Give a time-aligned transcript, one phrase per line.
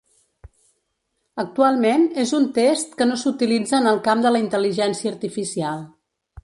[1.43, 5.91] Actualment, és un test que no s'utilitza en el camp de la intel·ligència artificial.